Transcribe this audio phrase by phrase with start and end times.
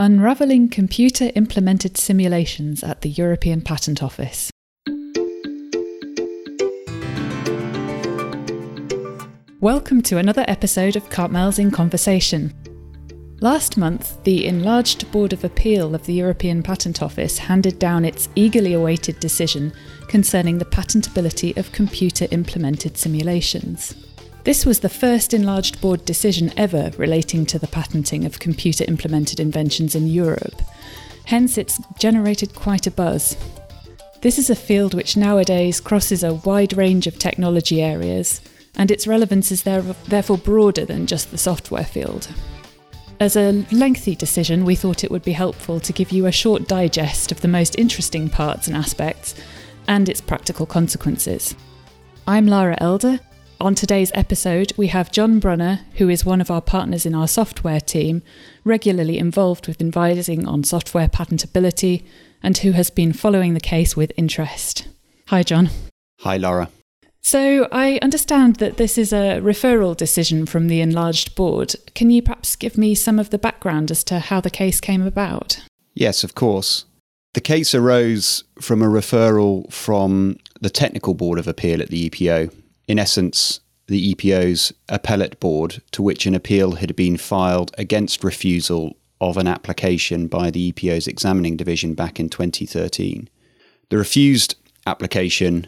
[0.00, 4.48] Unravelling Computer Implemented Simulations at the European Patent Office.
[9.60, 12.54] Welcome to another episode of Carpmaels in Conversation.
[13.40, 18.28] Last month, the enlarged Board of Appeal of the European Patent Office handed down its
[18.36, 19.72] eagerly awaited decision
[20.06, 23.96] concerning the patentability of computer implemented simulations.
[24.48, 29.40] This was the first enlarged board decision ever relating to the patenting of computer implemented
[29.40, 30.62] inventions in Europe.
[31.26, 33.36] Hence, it's generated quite a buzz.
[34.22, 38.40] This is a field which nowadays crosses a wide range of technology areas,
[38.74, 42.28] and its relevance is therefore broader than just the software field.
[43.20, 46.66] As a lengthy decision, we thought it would be helpful to give you a short
[46.66, 49.34] digest of the most interesting parts and aspects
[49.88, 51.54] and its practical consequences.
[52.26, 53.20] I'm Lara Elder,
[53.60, 57.26] on today's episode, we have John Brunner, who is one of our partners in our
[57.26, 58.22] software team,
[58.64, 62.04] regularly involved with advising on software patentability,
[62.42, 64.86] and who has been following the case with interest.
[65.26, 65.70] Hi, John.
[66.20, 66.70] Hi, Laura.
[67.20, 71.74] So, I understand that this is a referral decision from the enlarged board.
[71.94, 75.02] Can you perhaps give me some of the background as to how the case came
[75.02, 75.60] about?
[75.94, 76.84] Yes, of course.
[77.34, 82.52] The case arose from a referral from the Technical Board of Appeal at the EPO,
[82.88, 88.96] in essence, the EPO's appellate board to which an appeal had been filed against refusal
[89.20, 93.28] of an application by the EPO's examining division back in 2013.
[93.90, 95.66] The refused application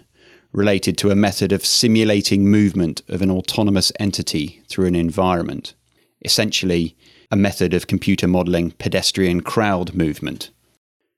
[0.53, 5.75] related to a method of simulating movement of an autonomous entity through an environment,
[6.25, 6.97] essentially,
[7.31, 10.51] a method of computer modelling pedestrian crowd movement.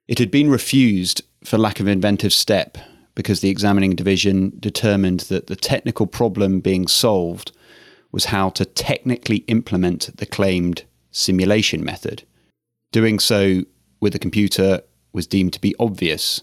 [0.09, 2.77] It had been refused for lack of inventive step
[3.15, 7.53] because the examining division determined that the technical problem being solved
[8.11, 12.25] was how to technically implement the claimed simulation method.
[12.91, 13.63] Doing so
[14.01, 16.43] with a computer was deemed to be obvious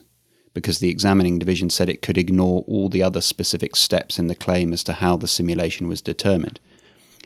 [0.53, 4.35] because the examining division said it could ignore all the other specific steps in the
[4.35, 6.59] claim as to how the simulation was determined.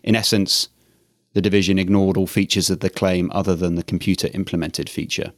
[0.04, 0.70] In essence,
[1.34, 5.34] the division ignored all features of the claim other than the computer implemented feature.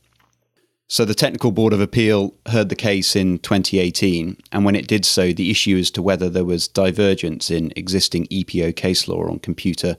[0.87, 5.03] So the Technical Board of Appeal heard the case in 2018, and when it did
[5.03, 9.39] so, the issue as to whether there was divergence in existing EPO case law on
[9.39, 9.97] computer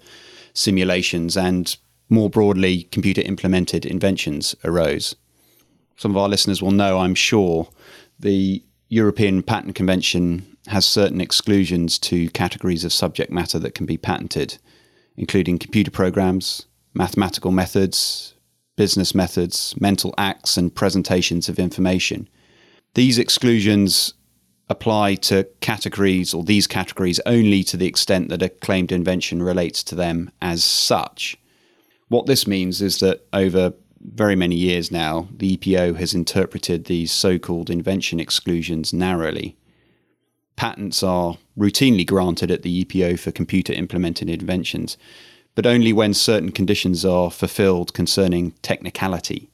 [0.54, 1.76] simulations and
[2.08, 5.16] more broadly computer implemented inventions arose.
[5.97, 7.68] Some of our listeners will know, I'm sure,
[8.20, 13.97] the European Patent Convention has certain exclusions to categories of subject matter that can be
[13.97, 14.58] patented,
[15.16, 18.35] including computer programs, mathematical methods,
[18.76, 22.28] business methods, mental acts, and presentations of information.
[22.94, 24.14] These exclusions
[24.69, 29.82] apply to categories or these categories only to the extent that a claimed invention relates
[29.84, 31.36] to them as such.
[32.09, 37.12] What this means is that over very many years now, the EPO has interpreted these
[37.12, 39.56] so called invention exclusions narrowly.
[40.54, 44.97] Patents are routinely granted at the EPO for computer implemented inventions,
[45.56, 49.50] but only when certain conditions are fulfilled concerning technicality.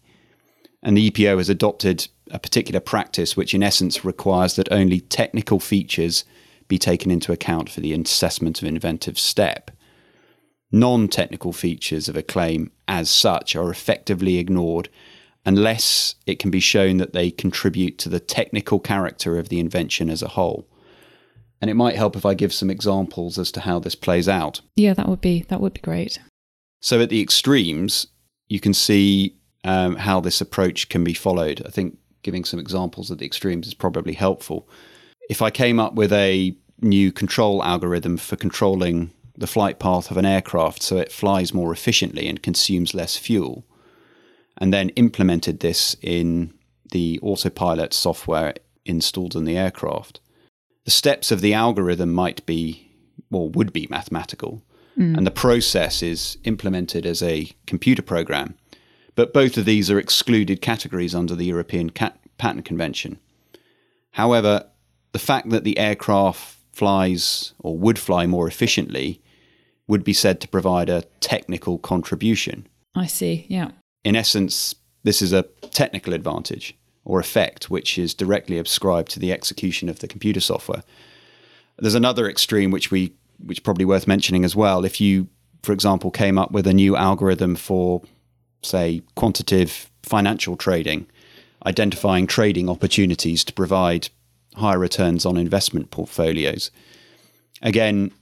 [0.82, 5.60] And the EPO has adopted a particular practice which, in essence, requires that only technical
[5.60, 6.24] features
[6.66, 9.70] be taken into account for the assessment of inventive step.
[10.72, 14.88] Non technical features of a claim, as such, are effectively ignored
[15.46, 20.10] unless it can be shown that they contribute to the technical character of the invention
[20.10, 20.66] as a whole
[21.62, 24.60] and it might help if I give some examples as to how this plays out.
[24.74, 26.18] Yeah, that would be that would be great.
[26.80, 28.08] So at the extremes,
[28.48, 31.62] you can see um, how this approach can be followed.
[31.64, 34.68] I think giving some examples at the extremes is probably helpful.
[35.30, 40.16] If I came up with a new control algorithm for controlling the flight path of
[40.16, 43.64] an aircraft so it flies more efficiently and consumes less fuel,
[44.58, 46.52] and then implemented this in
[46.90, 48.52] the autopilot software
[48.84, 50.18] installed in the aircraft,
[50.84, 52.90] the steps of the algorithm might be
[53.30, 54.62] or would be mathematical,
[54.98, 55.16] mm.
[55.16, 58.54] and the process is implemented as a computer program.
[59.14, 63.18] But both of these are excluded categories under the European Cat- Patent Convention.
[64.12, 64.66] However,
[65.12, 69.22] the fact that the aircraft flies or would fly more efficiently
[69.86, 72.66] would be said to provide a technical contribution.
[72.94, 73.72] I see, yeah.
[74.04, 79.32] In essence, this is a technical advantage or effect, which is directly ascribed to the
[79.32, 80.82] execution of the computer software.
[81.78, 83.12] There's another extreme which we
[83.44, 84.84] which probably worth mentioning as well.
[84.84, 85.26] If you,
[85.64, 88.02] for example, came up with a new algorithm for,
[88.62, 91.06] say, quantitative financial trading,
[91.66, 94.10] identifying trading opportunities to provide
[94.54, 96.70] higher returns on investment portfolios.
[97.62, 98.12] Again,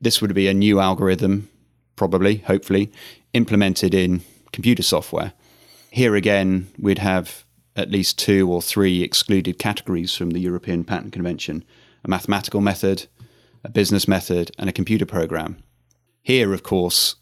[0.00, 1.50] this would be a new algorithm,
[1.96, 2.90] probably, hopefully,
[3.34, 4.22] implemented in
[4.52, 5.32] computer software.
[5.94, 7.43] here again, we'd have
[7.76, 11.64] at least two or three excluded categories from the European Patent Convention
[12.04, 13.06] a mathematical method,
[13.64, 15.56] a business method, and a computer program.
[16.22, 17.16] Here, of course,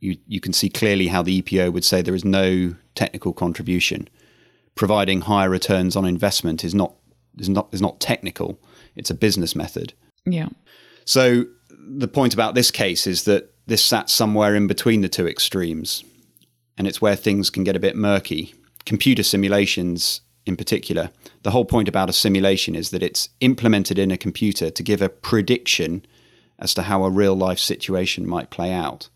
[0.00, 4.08] you, you can see clearly how the EPO would say there is no technical contribution.
[4.76, 6.94] Providing higher returns on investment is not
[7.36, 8.60] is not is not technical.
[8.94, 9.92] It's a business method.
[10.24, 10.48] Yeah.
[11.04, 15.26] So the point about this case is that this sat somewhere in between the two
[15.26, 16.04] extremes,
[16.76, 18.54] and it's where things can get a bit murky.
[18.88, 21.10] Computer simulations, in particular,
[21.42, 25.02] the whole point about a simulation is that it's implemented in a computer to give
[25.02, 26.06] a prediction
[26.58, 29.10] as to how a real life situation might play out.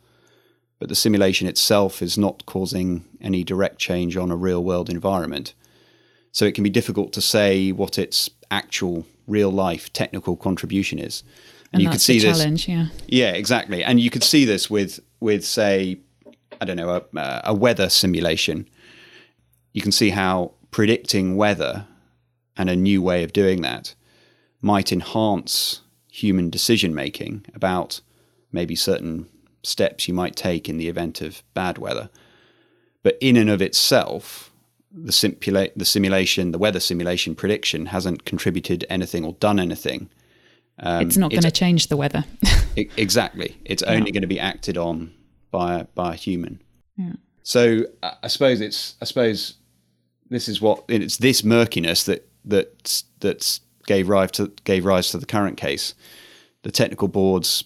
[0.79, 5.55] But the simulation itself is not causing any direct change on a real world environment.
[6.33, 11.23] So it can be difficult to say what its actual real life technical contribution is.
[11.73, 12.89] And, and you could see this, yeah.
[13.07, 13.83] Yeah, exactly.
[13.83, 15.99] And you could see this with with say,
[16.61, 18.69] I don't know, a, a weather simulation.
[19.73, 21.87] You can see how predicting weather
[22.57, 23.95] and a new way of doing that
[24.61, 25.81] might enhance
[26.11, 28.01] human decision making about
[28.53, 29.29] maybe certain
[29.63, 32.11] steps you might take in the event of bad weather.
[33.03, 34.53] But in and of itself,
[34.93, 40.11] the, simula- the simulation, the weather simulation prediction hasn't contributed anything or done anything.
[40.79, 42.25] Um, it's not going to change the weather.
[42.77, 43.57] exactly.
[43.65, 45.13] It's only going to be acted on
[45.51, 46.63] by by a human.
[46.97, 47.13] Yeah.
[47.43, 49.55] So I suppose it's I suppose
[50.35, 55.19] this is what it's this murkiness that that that gave rise to gave rise to
[55.19, 55.95] the current case.
[56.63, 57.65] The technical boards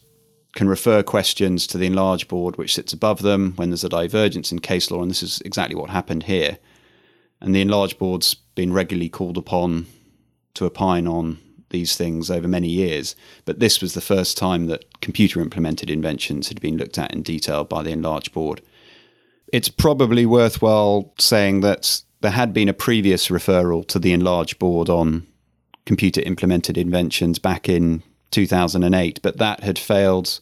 [0.54, 4.50] can refer questions to the enlarged board, which sits above them when there's a divergence
[4.50, 6.58] in case law, and this is exactly what happened here.
[7.40, 9.86] And the enlarged board's been regularly called upon
[10.54, 11.38] to opine on
[11.68, 13.14] these things over many years,
[13.44, 17.22] but this was the first time that computer implemented inventions had been looked at in
[17.22, 18.62] detail by the enlarged board.
[19.52, 24.88] It's probably worthwhile saying that there had been a previous referral to the enlarged board
[24.88, 25.26] on
[25.84, 30.40] computer implemented inventions back in 2008, but that had failed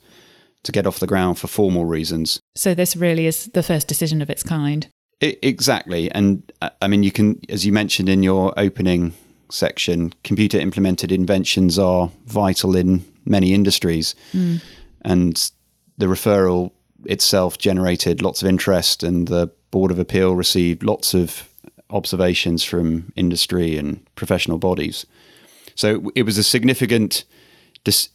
[0.62, 2.41] to get off the ground for formal reasons.
[2.56, 4.88] So this really is the first decision of its kind.
[5.21, 6.11] It, exactly.
[6.11, 9.12] And uh, I mean, you can, as you mentioned in your opening
[9.50, 14.15] section, computer implemented inventions are vital in many industries.
[14.32, 14.62] Mm.
[15.03, 15.50] And
[15.99, 16.73] the referral
[17.05, 21.49] itself generated lots of interest, and the Board of Appeal received lots of
[21.94, 25.06] observations from industry and professional bodies.
[25.75, 27.25] So it was a significant,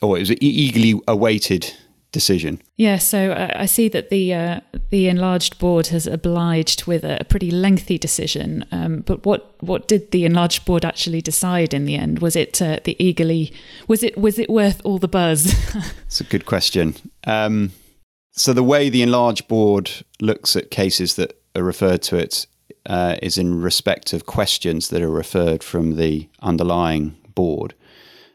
[0.02, 1.74] or it was an eagerly awaited
[2.12, 2.62] decision.
[2.76, 4.60] Yeah, so uh, I see that the uh,
[4.90, 8.66] the enlarged board has obliged with a pretty lengthy decision.
[8.72, 12.20] Um, but what what did the enlarged board actually decide in the end?
[12.20, 13.54] Was it uh, the eagerly
[13.88, 15.56] was it was it worth all the buzz?
[16.06, 16.96] It's a good question.
[17.26, 17.72] Um,
[18.32, 22.48] so the way the enlarged board looks at cases that are referred to it
[22.86, 27.74] uh, is in respect of questions that are referred from the underlying board.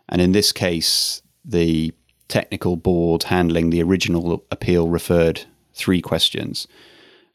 [0.08, 1.92] And in this case, the
[2.28, 5.42] technical board handling the original appeal referred
[5.72, 6.66] three questions.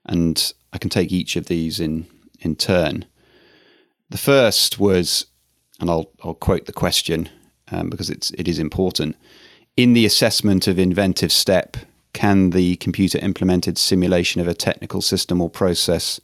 [0.06, 2.07] And I can take each of these in,
[2.39, 3.06] in turn.
[4.09, 5.27] The first was,
[5.79, 7.29] and I'll, I'll quote the question
[7.71, 9.15] um, because it's, it is important.
[9.77, 11.77] In the assessment of inventive step,
[12.13, 16.19] can the computer implemented simulation of a technical system or process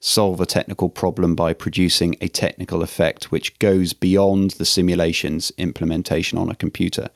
[0.00, 6.38] solve a technical problem by producing a technical effect which goes beyond the simulation's implementation
[6.38, 7.08] on a computer,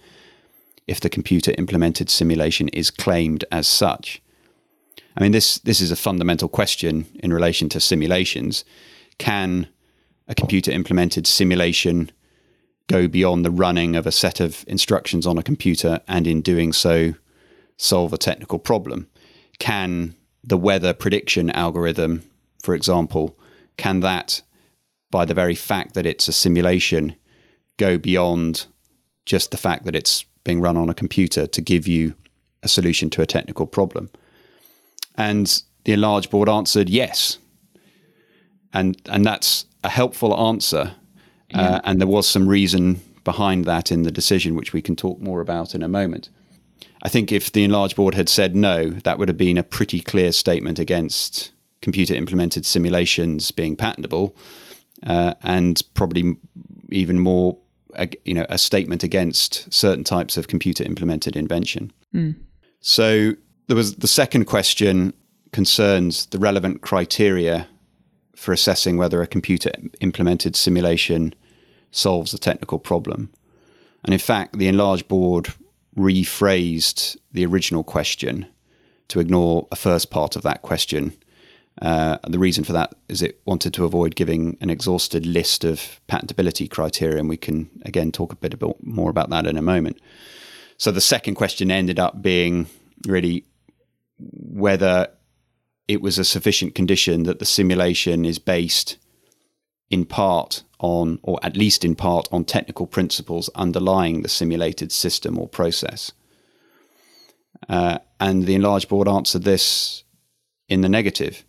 [0.87, 4.23] if the computer implemented simulation is claimed as such.
[5.17, 8.65] I mean, this, this is a fundamental question in relation to simulations.
[9.19, 9.69] Can
[10.29, 12.11] a computer implemented simulation
[12.87, 16.73] go beyond the running of a set of instructions on a computer and in doing
[16.73, 17.15] so
[17.77, 19.09] solve a technical problem?
[19.59, 22.30] Can the weather prediction algorithm
[22.63, 23.39] for example,
[23.77, 24.43] can that,
[25.11, 27.17] by the very fact that it's a simulation,
[27.77, 28.67] go beyond
[29.27, 32.15] just the fact that it's being run on a computer to give you
[32.63, 34.11] a solution to a technical problem?
[35.17, 37.39] And the enlarged board answered yes.
[38.73, 40.95] And, and that's a helpful answer.
[41.53, 41.61] Uh, yeah.
[41.61, 45.21] Uh, and there was some reason behind that in the decision, which we can talk
[45.21, 46.31] more about in a moment.
[47.03, 50.01] I think if the enlarged board had said no, that would have been a pretty
[50.01, 51.51] clear statement against
[51.83, 54.37] computer implemented simulations being patentable,
[55.07, 56.37] uh, and probably
[56.91, 57.57] even more,
[58.25, 61.93] you know, a statement against certain types of computer implemented invention.
[62.15, 62.37] Mm.
[62.81, 63.35] So
[63.67, 65.13] there was the second question
[65.53, 67.67] concerns the relevant criteria
[68.37, 69.71] for assessing whether a computer
[70.01, 71.35] implemented simulation
[71.91, 73.31] solves a technical problem.
[74.05, 75.53] And in fact, the enlarged board
[75.97, 78.47] rephrased the original question
[79.09, 81.13] to ignore a first part of that question
[81.81, 86.01] Uh, the reason for that is it wanted to avoid giving an exhausted list of
[86.09, 89.63] patentability criteria, and we can again talk a bit about, more about that in a
[89.63, 89.99] moment.
[90.77, 92.67] So the second question ended up being
[93.07, 93.45] really
[94.19, 95.09] whether
[95.89, 98.97] it was a sufficient condition that the simulation is based
[99.91, 105.39] in part on, or at least in part, on technical principles underlying the simulated system
[105.39, 106.13] or process.
[107.69, 110.05] Uh, and the enlarged board answered this
[110.69, 111.45] in the negative.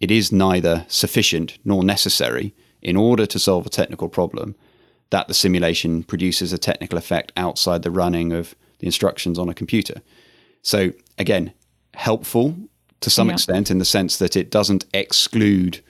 [0.00, 4.54] It is neither sufficient nor necessary in order to solve a technical problem
[5.10, 9.54] that the simulation produces a technical effect outside the running of the instructions on a
[9.54, 10.02] computer.
[10.62, 11.52] So, again,
[11.94, 12.56] helpful
[13.00, 13.34] to some yeah.
[13.34, 15.80] extent in the sense that it doesn't exclude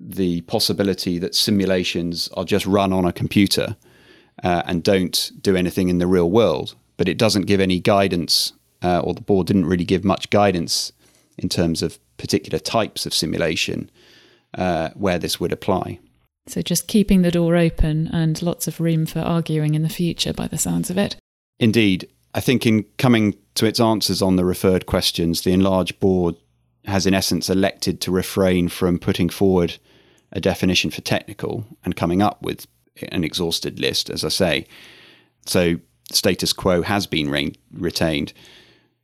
[0.00, 3.76] the possibility that simulations are just run on a computer
[4.42, 6.74] uh, and don't do anything in the real world.
[6.96, 8.52] But it doesn't give any guidance,
[8.82, 10.92] uh, or the board didn't really give much guidance
[11.36, 13.90] in terms of particular types of simulation
[14.54, 15.98] uh, where this would apply.
[16.46, 20.32] So just keeping the door open and lots of room for arguing in the future
[20.32, 21.16] by the sounds of it.
[21.58, 22.08] Indeed.
[22.34, 26.36] I think in coming to its answers on the referred questions, the enlarged board
[26.84, 29.76] has in essence elected to refrain from putting forward
[30.32, 32.66] a definition for technical and coming up with
[33.10, 34.66] an exhausted list, as I say.
[35.46, 35.76] So
[36.12, 38.32] status quo has been re- retained.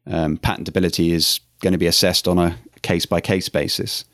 [0.06, 4.04] Um, patentability is going to be assessed on a case by case basis.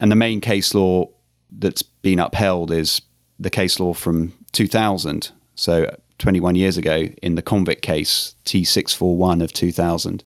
[0.00, 1.08] And the main case law
[1.50, 3.02] that's been upheld is
[3.40, 9.52] the case law from 2000, so 21 years ago, in the COMVIK case T641 of
[9.52, 10.22] 2000.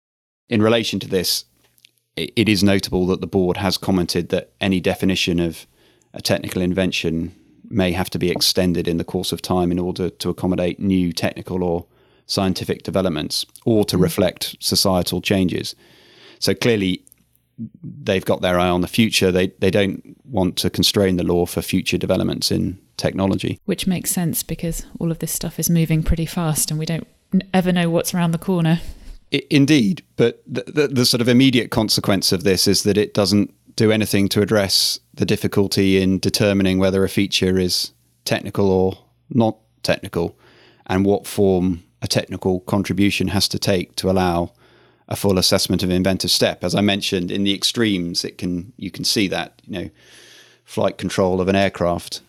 [0.51, 1.45] In relation to this,
[2.17, 5.67] it is notable that the board has commented that any definition of
[6.13, 7.35] a technical invention
[7.69, 11.13] may have to be extended in the course of time in order to accommodate new
[11.13, 11.87] technical or
[12.27, 14.03] scientific developments or to mm.
[14.03, 15.75] reflect societal changes.
[16.39, 17.05] So clearly,
[17.83, 19.31] they've got their eye on the future.
[19.31, 23.59] They they don't want to constrain the law for future developments in technology.
[23.65, 27.07] Which makes sense because all of this stuff is moving pretty fast, and we don't
[27.53, 28.81] ever know what's around the corner.
[29.51, 33.53] indeed, but the, the, the sort of immediate consequence of this is that it doesn't
[33.77, 37.93] do anything to address the difficulty in determining whether a feature is
[38.25, 38.99] technical or
[39.31, 40.39] not technical
[40.87, 44.53] and what form a technical contribution has to take to allow
[45.09, 46.65] a full assessment of inventive step.
[46.65, 49.91] As I mentioned, in the extremes, it can you can see that you know
[50.65, 52.23] flight control of an aircraft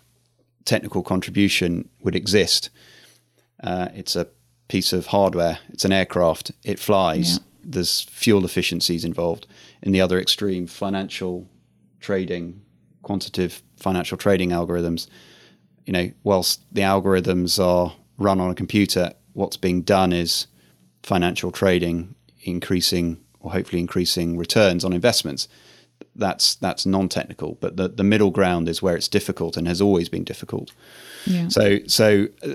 [0.66, 2.70] technical contribution would exist.
[3.64, 4.28] Uh, it's a
[4.68, 5.60] piece of hardware.
[5.70, 6.52] It's an aircraft.
[6.64, 7.34] It flies.
[7.34, 7.44] Yeah.
[7.64, 9.48] There's fuel efficiencies involved
[9.82, 11.48] in the other extreme, financial
[12.00, 12.62] trading,
[13.04, 15.08] quantitative financial trading algorithms,
[15.86, 20.48] you know, whilst the algorithms are run on a computer, what's being done is
[21.04, 22.15] financial trading,
[22.46, 25.48] increasing or hopefully increasing returns on investments.
[26.16, 30.10] That's that's non-technical, but the, the middle ground is where it's difficult and has always
[30.10, 30.72] been difficult.
[31.26, 31.48] Yeah.
[31.50, 32.48] So so uh,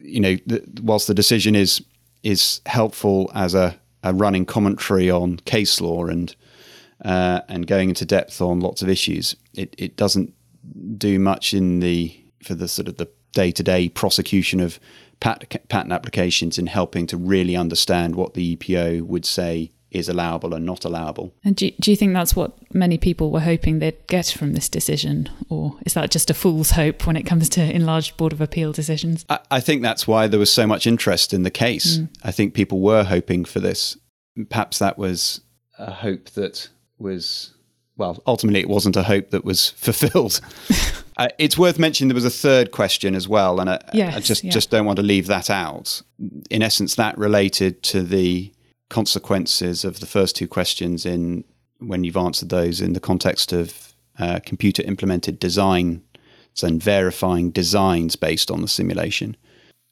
[0.00, 1.82] you know, the, whilst the decision is
[2.22, 6.34] is helpful as a, a running commentary on case law and
[7.04, 9.36] uh, and going into depth on lots of issues.
[9.54, 10.32] It, it doesn't
[10.96, 14.78] do much in the for the sort of the day to day prosecution of
[15.22, 20.54] patent, patent applications and helping to really understand what the EPO would say is allowable
[20.54, 21.32] and not allowable.
[21.44, 24.68] And do, do you think that's what many people were hoping they'd get from this
[24.68, 25.30] decision?
[25.48, 28.72] Or is that just a fool's hope when it comes to enlarged Board of Appeal
[28.72, 29.24] decisions?
[29.28, 31.98] I, I think that's why there was so much interest in the case.
[31.98, 32.08] Mm.
[32.24, 33.96] I think people were hoping for this.
[34.48, 35.42] Perhaps that was
[35.78, 37.54] a hope that was
[37.96, 40.40] well, ultimately, it wasn't a hope that was fulfilled.
[41.16, 44.20] uh, it's worth mentioning there was a third question as well, and I, yes, I
[44.20, 44.50] just yeah.
[44.50, 46.02] just don't want to leave that out.
[46.50, 48.52] In essence, that related to the
[48.88, 51.44] consequences of the first two questions in
[51.78, 56.02] when you've answered those in the context of uh, computer implemented design
[56.62, 59.36] and verifying designs based on the simulation.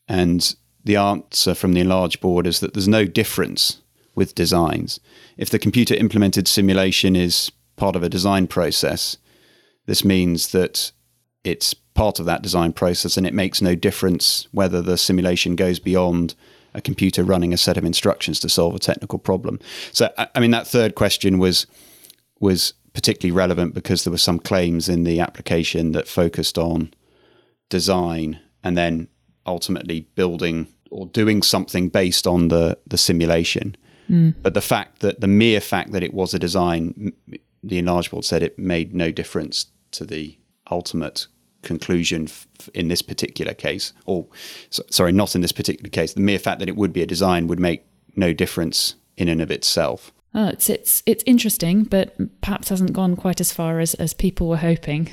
[0.06, 3.80] And the answer from the enlarged board is that there's no difference
[4.14, 5.00] with designs.
[5.36, 9.16] If the computer implemented simulation is part of a design process,
[9.86, 10.92] this means that
[11.44, 15.78] it's part of that design process and it makes no difference whether the simulation goes
[15.78, 16.35] beyond
[16.75, 19.59] a computer running a set of instructions to solve a technical problem.
[19.92, 21.66] So, I mean, that third question was
[22.38, 26.92] was particularly relevant because there were some claims in the application that focused on
[27.68, 29.09] design and then
[29.47, 33.76] ultimately building or doing something based on the the simulation.
[34.09, 34.35] Mm.
[34.42, 37.12] But the fact that the mere fact that it was a design,
[37.62, 40.37] the enlarged board said it made no difference to the
[40.70, 41.26] ultimate
[41.62, 42.28] conclusion
[42.74, 43.92] in this particular case.
[44.06, 44.26] Or,
[44.70, 46.14] so, sorry, not in this particular case.
[46.14, 47.84] The mere fact that it would be a design would make
[48.16, 50.12] no difference in and of itself.
[50.34, 54.48] Oh, it's it's it's interesting, but perhaps hasn't gone quite as far as, as people
[54.48, 55.10] were hoping.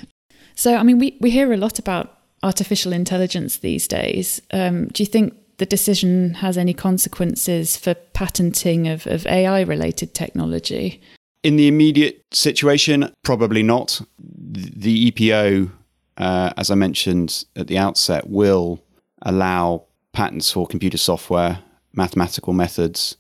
[0.55, 4.41] So, I mean, we, we hear a lot about artificial intelligence these days.
[4.51, 10.13] Um, do you think the decision has any consequences for patenting of, of AI related
[10.13, 11.01] technology?
[11.43, 14.01] In the immediate situation, probably not.
[14.19, 15.71] The EPO,
[16.17, 18.81] uh, as I mentioned at the outset, will
[19.21, 21.59] allow patents for computer software,
[21.93, 23.17] mathematical methods,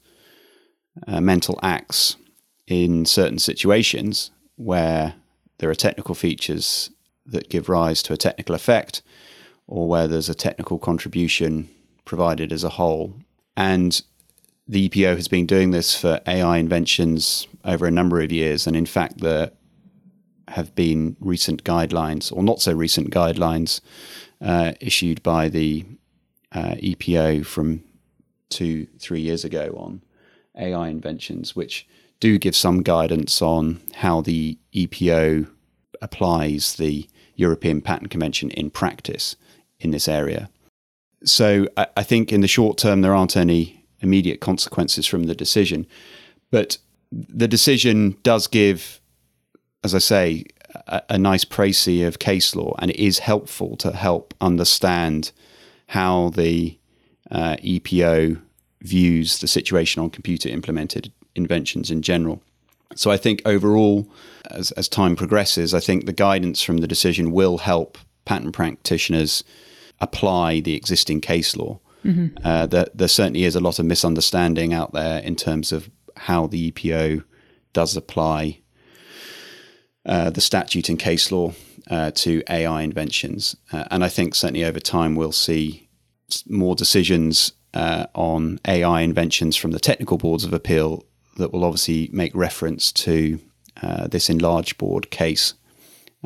[1.07, 2.17] uh, mental acts
[2.65, 5.13] in certain situations where
[5.59, 6.89] there are technical features
[7.25, 9.01] that give rise to a technical effect
[9.67, 11.69] or where there's a technical contribution
[12.05, 13.13] provided as a whole.
[13.55, 14.01] And
[14.67, 18.67] the EPO has been doing this for AI inventions over a number of years.
[18.67, 19.51] And in fact, there
[20.49, 23.81] have been recent guidelines, or not so recent guidelines,
[24.41, 25.85] uh, issued by the
[26.51, 27.83] uh, EPO from
[28.49, 30.01] two, three years ago on
[30.57, 31.87] AI inventions, which
[32.19, 35.47] do give some guidance on how the EPO
[36.01, 39.35] applies the European Patent Convention in practice
[39.79, 40.49] in this area.
[41.23, 45.35] So I, I think in the short term, there aren't any immediate consequences from the
[45.35, 45.85] decision.
[46.51, 46.77] But
[47.11, 49.01] the decision does give,
[49.83, 50.45] as I say,
[50.87, 55.31] a, a nice précis of case law, and it is helpful to help understand
[55.87, 56.77] how the
[57.31, 58.41] uh, EPO
[58.81, 62.41] views the situation on computer implemented inventions in general.
[62.95, 64.09] So I think overall,
[64.49, 69.43] as, as time progresses, I think the guidance from the decision will help patent practitioners
[69.99, 71.79] apply the existing case law.
[72.07, 72.37] Mm-hmm.
[72.43, 76.47] Uh, there, there certainly is a lot of misunderstanding out there in terms of how
[76.47, 77.23] the EPO
[77.73, 78.61] does apply
[80.05, 81.53] uh, the statute and case law
[81.89, 83.57] uh, to AI inventions.
[83.71, 85.89] Uh, and I think certainly over time we'll see
[86.47, 91.03] more decisions uh, on AI inventions from the technical boards of appeal
[91.35, 93.39] that will obviously make reference to
[93.83, 95.53] uh, this enlarged board case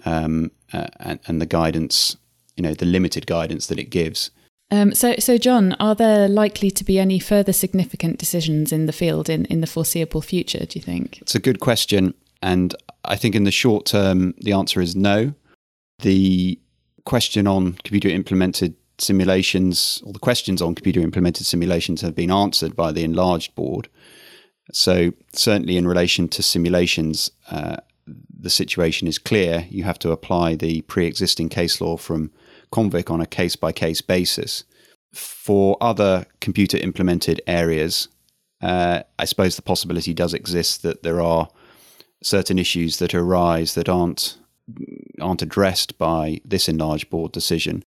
[0.06, 2.16] um, and, and, the guidance,
[2.56, 4.32] you know, the limited guidance that it gives.
[4.72, 8.94] Um, so, so John, are there likely to be any further significant decisions in the
[8.94, 10.66] field in, in the foreseeable future?
[10.66, 11.20] Do you think?
[11.22, 15.34] It's a good question, and I think in the short term, the answer is no.
[16.00, 16.58] The
[17.04, 22.76] question on computer implemented simulations, or the questions on computer implemented simulations, have been answered
[22.76, 23.90] by the enlarged board.
[24.72, 29.68] So, certainly in relation to simulations, uh, the situation is clear.
[29.70, 32.32] You have to apply the pre existing case law from
[32.72, 34.64] COMVIK on a case by case basis.
[35.14, 38.08] For other computer implemented areas,
[38.62, 41.50] uh, I suppose the possibility does exist that there are
[42.24, 44.38] certain issues that arise that aren't
[45.20, 47.84] aren't addressed by this enlarged board decision,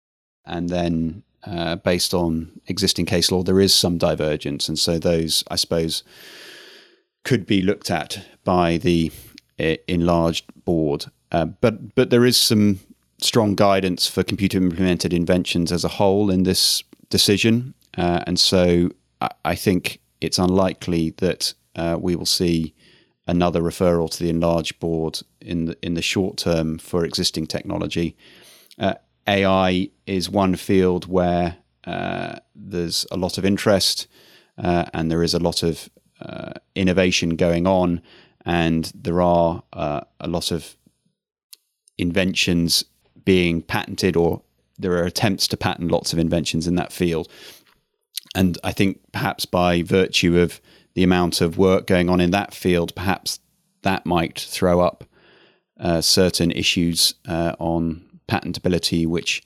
[0.46, 5.44] and then uh, based on existing case law, there is some divergence, and so those,
[5.50, 6.04] I suppose,
[7.24, 9.12] could be looked at by the
[9.60, 11.06] uh, enlarged board.
[11.32, 12.80] Uh, but but there is some
[13.24, 18.90] strong guidance for computer implemented inventions as a whole in this decision, uh, and so
[19.22, 22.74] I, I, think it's unlikely that uh, we will see
[23.28, 28.16] another referral to the enlarged board in the in the short term for existing technology.
[28.78, 28.96] Uh,
[29.28, 34.08] AI is one field where uh, there's a lot of interest
[34.58, 35.90] and there is a lot of
[36.22, 38.02] uh, innovation going on,
[38.46, 40.76] and there are uh, a lot of
[41.98, 42.86] inventions
[43.26, 44.42] being patented, or
[44.78, 47.28] there are attempts to patent lots of inventions in that field.
[48.36, 50.60] And I think perhaps by virtue of
[50.96, 53.40] the amount of work going on in that field, perhaps
[53.84, 55.04] that might throw up
[55.80, 59.44] uh, certain issues uh, on patentability which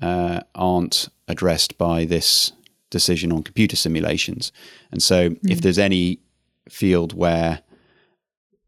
[0.00, 2.52] uh, aren't addressed by this
[2.90, 4.52] decision on computer simulations.
[4.90, 5.38] And so, mm.
[5.50, 6.20] if there's any
[6.68, 7.62] field where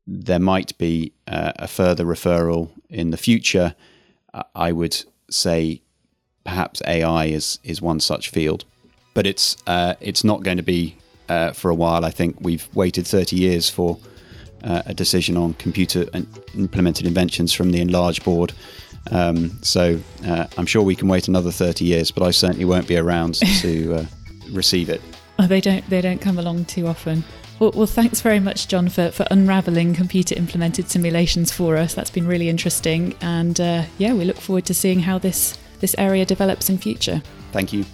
[0.06, 3.74] there might be uh, a further referral in the future,
[4.54, 5.82] I would say
[6.44, 8.64] perhaps AI is is one such field,
[9.14, 10.96] but it's uh, it's not going to be
[11.28, 12.04] uh, for a while.
[12.04, 13.98] I think we've waited 30 years for
[14.62, 16.06] uh, a decision on computer
[16.54, 18.52] implemented inventions from the enlarged board.
[19.10, 22.88] Um, so uh, I'm sure we can wait another 30 years, but I certainly won't
[22.88, 24.06] be around to uh,
[24.50, 25.00] receive it.
[25.38, 25.88] Oh, they don't.
[25.90, 27.24] They don't come along too often.
[27.60, 31.94] Well, well, thanks very much, John, for, for unraveling computer implemented simulations for us.
[31.94, 35.94] That's been really interesting, and uh, yeah, we look forward to seeing how this this
[35.98, 37.22] area develops in future.
[37.52, 37.84] Thank you.